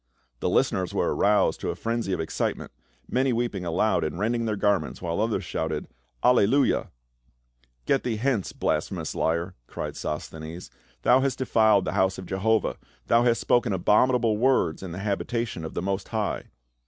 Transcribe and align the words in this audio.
The 0.39 0.49
listeners 0.49 0.95
were 0.95 1.13
aroused 1.15 1.59
to 1.59 1.69
a 1.69 1.75
frenzy 1.75 2.11
of 2.11 2.19
excitement, 2.19 2.71
many 3.07 3.31
weeping 3.31 3.65
aloud 3.65 4.03
and 4.03 4.17
rending 4.17 4.45
their 4.45 4.55
garments, 4.55 4.99
while 4.99 5.21
others 5.21 5.43
shouted" 5.43 5.87
Alle 6.23 6.47
luia 6.47 6.89
!""Get 7.85 8.01
thee 8.01 8.15
hence, 8.15 8.51
blasphemous 8.51 9.13
liar," 9.13 9.53
cried 9.67 9.95
Sosthenes." 9.95 10.71
Thou 11.03 11.19
hast 11.19 11.37
defiled 11.37 11.85
the 11.85 11.91
house 11.91 12.17
of 12.17 12.25
Jehovah; 12.25 12.77
thou 13.05 13.21
hast 13.21 13.41
spoken 13.41 13.73
abominable 13.73 14.37
words 14.37 14.81
in 14.81 14.91
the 14.91 14.97
habitation 14.97 15.63
of 15.63 15.75
the 15.75 15.83
Most 15.83 16.07
High 16.07 16.45